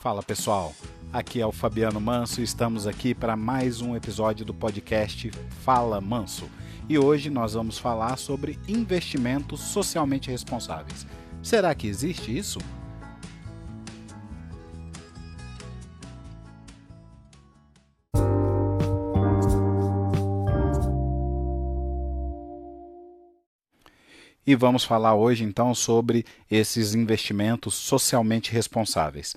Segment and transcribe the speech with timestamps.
[0.00, 0.74] Fala pessoal,
[1.12, 5.30] aqui é o Fabiano Manso e estamos aqui para mais um episódio do podcast
[5.64, 6.48] Fala Manso.
[6.88, 11.06] E hoje nós vamos falar sobre investimentos socialmente responsáveis.
[11.42, 12.58] Será que existe isso?
[24.46, 29.34] E vamos falar hoje então sobre esses investimentos socialmente responsáveis.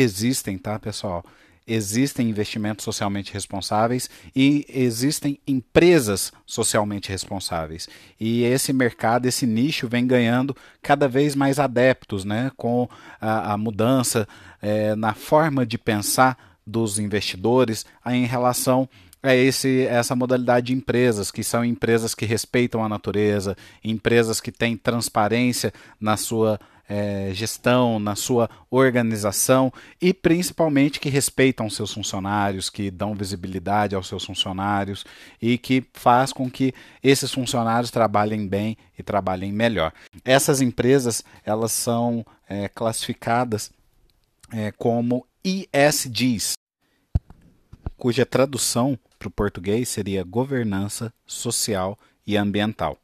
[0.00, 1.24] Existem, tá, pessoal?
[1.66, 7.88] Existem investimentos socialmente responsáveis e existem empresas socialmente responsáveis.
[8.18, 12.52] E esse mercado, esse nicho, vem ganhando cada vez mais adeptos, né?
[12.56, 12.88] Com
[13.20, 14.28] a, a mudança
[14.62, 18.88] é, na forma de pensar dos investidores em relação
[19.20, 24.52] é esse, essa modalidade de empresas, que são empresas que respeitam a natureza, empresas que
[24.52, 32.70] têm transparência na sua é, gestão, na sua organização e principalmente que respeitam seus funcionários,
[32.70, 35.04] que dão visibilidade aos seus funcionários
[35.40, 36.72] e que faz com que
[37.02, 39.92] esses funcionários trabalhem bem e trabalhem melhor.
[40.24, 43.70] Essas empresas elas são é, classificadas
[44.50, 46.54] é, como ESGs,
[47.96, 52.96] cuja tradução para o português seria governança social e ambiental.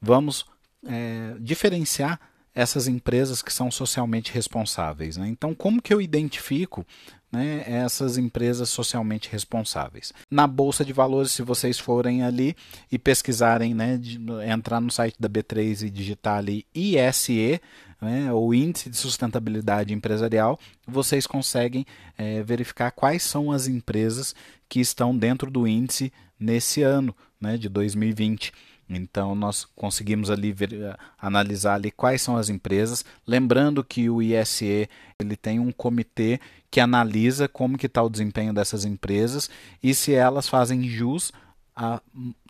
[0.00, 0.44] Vamos
[0.86, 2.20] é, diferenciar
[2.54, 5.16] essas empresas que são socialmente responsáveis.
[5.16, 5.28] Né?
[5.28, 6.84] Então, como que eu identifico
[7.30, 10.12] né, essas empresas socialmente responsáveis?
[10.28, 12.56] Na Bolsa de Valores, se vocês forem ali
[12.90, 14.18] e pesquisarem, né, de,
[14.50, 17.60] entrar no site da B3 e digitar ali ISE,
[18.00, 24.34] né, o Índice de Sustentabilidade Empresarial, vocês conseguem é, verificar quais são as empresas
[24.68, 28.52] que estão dentro do índice nesse ano né, de 2020.
[28.88, 34.22] Então nós conseguimos ali ver, eh, analisar ali quais são as empresas, lembrando que o
[34.22, 39.50] ISE ele tem um comitê que analisa como que está o desempenho dessas empresas
[39.82, 41.32] e se elas fazem jus
[41.76, 42.00] a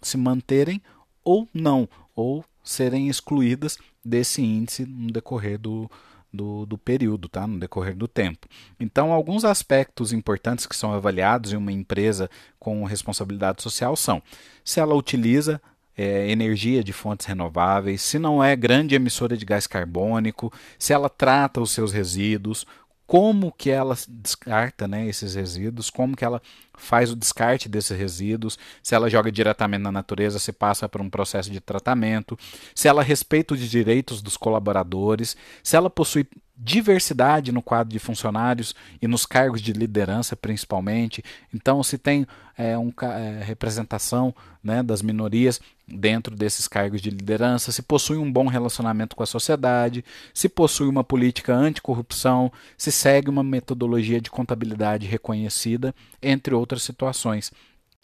[0.03, 0.81] se manterem
[1.25, 5.91] ou não, ou serem excluídas desse índice no decorrer do,
[6.33, 7.47] do, do, período, tá?
[7.47, 8.47] no decorrer do tempo.
[8.79, 14.23] Então, alguns aspectos importantes que são avaliados em uma empresa com responsabilidade social são
[14.65, 15.61] se ela utiliza
[15.99, 21.09] é, energia de fontes renováveis, se não é grande emissora de gás carbônico, se ela
[21.09, 22.65] trata os seus resíduos,
[23.05, 26.41] como que ela descarta né, esses resíduos, como que ela
[26.77, 31.11] faz o descarte desses resíduos, se ela joga diretamente na natureza, se passa por um
[31.11, 32.39] processo de tratamento,
[32.75, 38.75] se ela respeita os direitos dos colaboradores, se ela possui diversidade no quadro de funcionários
[39.01, 41.25] e nos cargos de liderança, principalmente.
[41.55, 42.27] Então, se tem
[42.57, 48.31] é, um, é, representação né, das minorias dentro desses cargos de liderança, se possui um
[48.31, 50.05] bom relacionamento com a sociedade,
[50.35, 57.51] se possui uma política anticorrupção, se segue uma metodologia de contabilidade reconhecida, entre outras situações.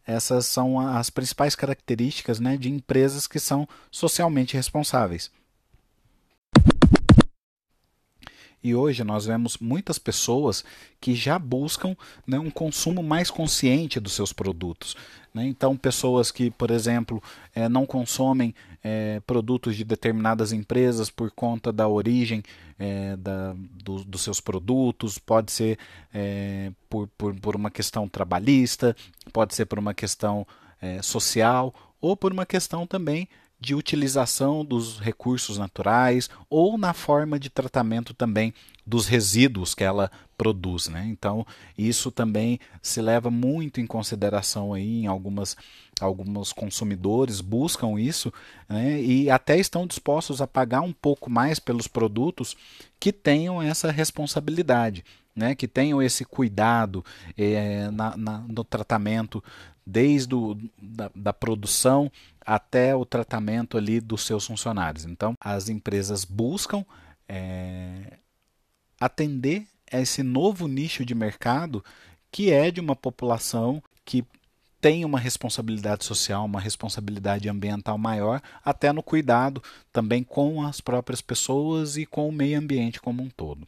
[0.07, 5.31] Essas são as principais características né, de empresas que são socialmente responsáveis.
[8.65, 10.65] E hoje nós vemos muitas pessoas
[10.99, 11.95] que já buscam
[12.27, 14.97] né, um consumo mais consciente dos seus produtos.
[15.35, 15.45] Né?
[15.47, 17.23] Então, pessoas que, por exemplo,
[17.55, 22.43] é, não consomem é, produtos de determinadas empresas por conta da origem
[22.79, 25.79] é, da, do, dos seus produtos, pode ser
[26.89, 28.97] por, por, por, uma questão trabalhista,
[29.31, 30.47] pode ser por uma questão
[31.03, 33.29] social ou por uma questão também
[33.65, 38.53] de utilização dos recursos naturais ou na forma de tratamento também
[38.87, 40.89] dos resíduos que ela produz.
[40.89, 41.07] Né?
[41.09, 45.57] Então, isso também se leva muito em consideração aí em algumas
[46.01, 48.33] alguns consumidores buscam isso
[48.69, 49.01] né?
[49.01, 52.57] e até estão dispostos a pagar um pouco mais pelos produtos
[53.01, 55.03] que tenham essa responsabilidade.
[55.37, 57.05] Né, que tenham esse cuidado
[57.37, 59.43] é, na, na, no tratamento
[59.87, 62.11] desde o, da, da produção
[62.45, 65.05] até o tratamento ali dos seus funcionários.
[65.05, 66.85] Então, as empresas buscam
[67.29, 68.19] é,
[69.01, 71.85] atender a esse novo nicho de mercado
[72.31, 74.25] que é de uma população que
[74.81, 81.23] tem uma responsabilidade social, uma responsabilidade ambiental maior, até no cuidado também com as próprias
[81.23, 83.67] pessoas e com o meio ambiente como um todo.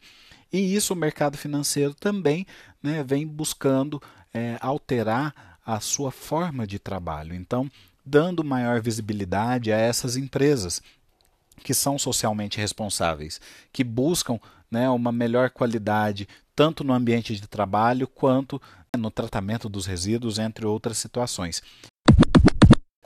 [0.53, 2.45] E isso o mercado financeiro também
[2.83, 3.99] né, vem buscando
[4.33, 7.33] é, alterar a sua forma de trabalho.
[7.33, 7.67] Então,
[8.07, 10.81] dando maior visibilidade a essas empresas
[11.63, 13.41] que são socialmente responsáveis,
[13.73, 14.39] que buscam
[14.71, 18.61] né, uma melhor qualidade tanto no ambiente de trabalho quanto
[18.97, 21.61] no tratamento dos resíduos, entre outras situações.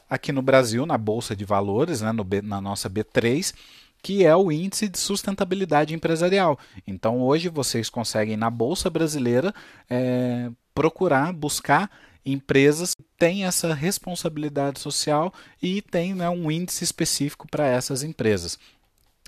[0.09, 3.53] Aqui no Brasil, na Bolsa de Valores, né, no B, na nossa B3,
[4.01, 6.57] que é o índice de sustentabilidade empresarial.
[6.87, 9.53] Então, hoje vocês conseguem na Bolsa Brasileira
[9.89, 11.89] é, procurar, buscar
[12.25, 18.57] empresas têm essa responsabilidade social e tem né, um índice específico para essas empresas.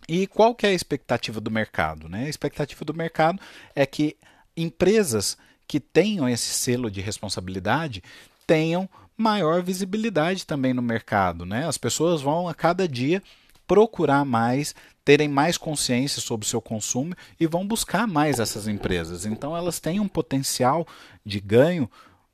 [0.08, 2.10] E qual que é a expectativa do mercado?
[2.10, 2.26] Né?
[2.26, 3.40] A expectativa do mercado
[3.76, 4.16] é que
[4.56, 5.38] empresas
[5.68, 8.04] que tenham esse selo de responsabilidade
[8.46, 11.46] tenham maior visibilidade também no mercado.
[11.46, 11.68] Né?
[11.68, 13.24] As pessoas vão a cada dia
[13.66, 14.76] procurar mais,
[15.06, 19.26] terem mais consciência sobre o seu consumo e vão buscar mais essas empresas.
[19.26, 20.86] Então elas têm um potencial
[21.26, 21.90] de ganho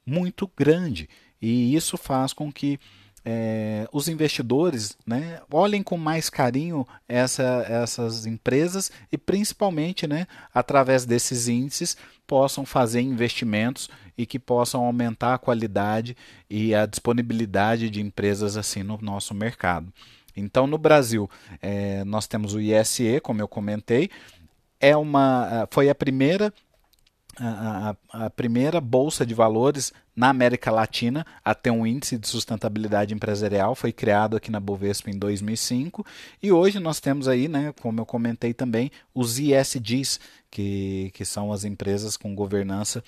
[0.09, 1.07] muito grande
[1.41, 2.79] e isso faz com que
[3.25, 11.05] é, os investidores né, olhem com mais carinho essa, essas empresas e principalmente né, através
[11.05, 16.15] desses índices possam fazer investimentos e que possam aumentar a qualidade
[16.49, 19.91] e a disponibilidade de empresas assim no nosso mercado.
[20.35, 21.29] Então, no Brasil,
[21.61, 24.09] é, nós temos o ISE, como eu comentei,
[24.79, 26.53] é uma, foi a primeira
[27.39, 27.95] a,
[28.25, 33.75] a, primeira bolsa de valores na América Latina a ter um índice de sustentabilidade empresarial,
[33.75, 36.05] foi criado aqui na Bovespa em 2005
[36.43, 40.19] e hoje nós temos aí, né, como eu comentei também, os ISDs,
[40.51, 43.03] que, que são as empresas com governança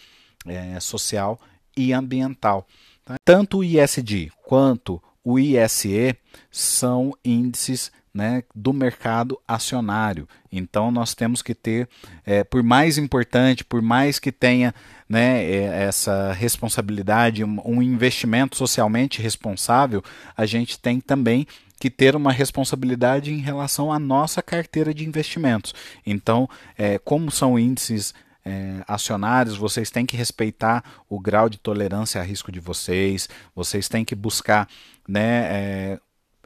[0.46, 1.40] é, social
[1.76, 2.66] e ambiental.
[3.04, 3.16] Tá?
[3.26, 6.16] Tanto o ISD quanto o ISE
[6.50, 10.28] são índices né, do mercado acionário.
[10.52, 11.88] Então nós temos que ter,
[12.26, 14.74] é, por mais importante, por mais que tenha
[15.08, 20.04] né, é, essa responsabilidade, um, investimento socialmente responsável,
[20.36, 21.48] a gente tem também
[21.80, 25.74] que ter uma responsabilidade em relação à nossa carteira de investimentos.
[26.06, 26.48] Então,
[26.78, 28.14] é, como são índices
[28.46, 33.88] é, acionários, vocês têm que respeitar o grau de tolerância a risco de vocês, vocês
[33.88, 34.68] têm que buscar
[35.08, 36.00] né, é,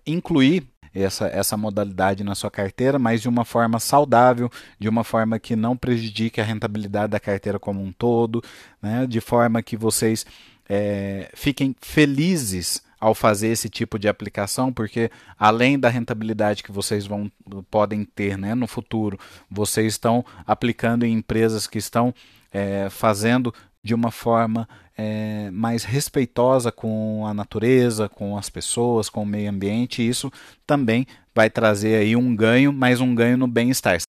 [0.05, 4.49] incluir essa, essa modalidade na sua carteira, mas de uma forma saudável,
[4.79, 8.41] de uma forma que não prejudique a rentabilidade da carteira como um todo,
[8.81, 10.25] né, de forma que vocês
[10.69, 17.05] é, fiquem felizes ao fazer esse tipo de aplicação, porque além da rentabilidade que vocês
[17.05, 17.31] vão
[17.69, 19.19] podem ter né, no futuro,
[19.49, 22.13] vocês estão aplicando em empresas que estão
[22.51, 23.53] é, fazendo
[23.83, 29.49] de uma forma é, mais respeitosa com a natureza, com as pessoas, com o meio
[29.49, 30.01] ambiente.
[30.01, 30.31] E isso
[30.65, 33.99] também vai trazer aí um ganho, mais um ganho no bem-estar.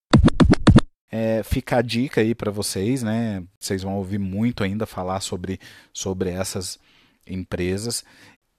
[1.10, 3.42] É, fica a dica aí para vocês, né?
[3.58, 5.58] Vocês vão ouvir muito ainda falar sobre,
[5.92, 6.78] sobre essas
[7.26, 8.04] empresas.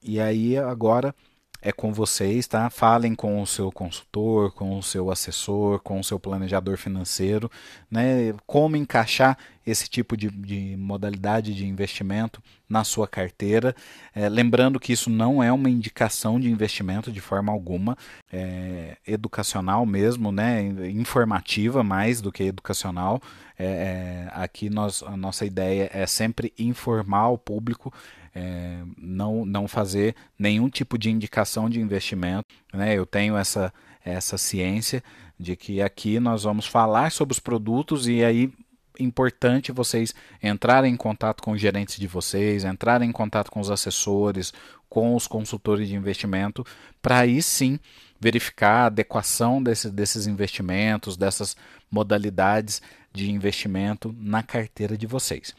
[0.03, 1.13] E aí agora
[1.61, 2.69] é com vocês, tá?
[2.69, 7.49] Falem com o seu consultor, com o seu assessor, com o seu planejador financeiro,
[7.89, 8.33] né?
[8.45, 13.75] Como encaixar esse tipo de, de modalidade de investimento na sua carteira.
[14.15, 17.97] É, lembrando que isso não é uma indicação de investimento de forma alguma,
[18.31, 20.61] é educacional mesmo, né?
[20.89, 23.21] Informativa mais do que educacional.
[23.59, 27.91] É, é, aqui nós, a nossa ideia é sempre informar o público
[28.37, 32.45] é, não, não fazer nenhum tipo de indicação de investimento.
[32.71, 32.93] Né?
[32.93, 33.73] Eu tenho essa,
[34.05, 35.03] essa ciência
[35.39, 38.53] de que aqui nós vamos falar sobre os produtos e aí
[38.99, 43.69] importante vocês entrarem em contato com os gerentes de vocês, entrarem em contato com os
[43.69, 44.53] assessores,
[44.89, 46.65] com os consultores de investimento,
[47.01, 47.79] para aí sim
[48.19, 51.55] verificar a adequação desse, desses investimentos, dessas
[51.91, 52.81] modalidades
[53.13, 55.55] de investimento na carteira de vocês.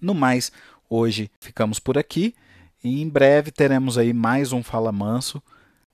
[0.00, 0.52] No mais,
[0.88, 2.34] Hoje ficamos por aqui
[2.82, 5.42] e em breve teremos aí mais um Fala Manso.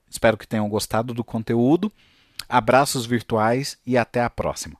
[0.09, 1.91] Espero que tenham gostado do conteúdo.
[2.47, 4.77] Abraços virtuais e até a próxima.